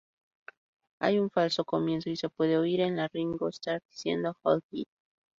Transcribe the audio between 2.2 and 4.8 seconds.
puede oír a Ringo Starr diciendo "hold